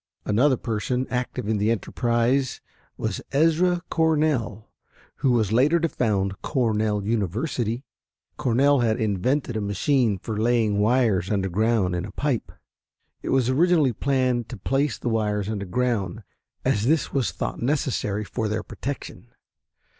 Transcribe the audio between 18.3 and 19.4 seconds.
or their protection.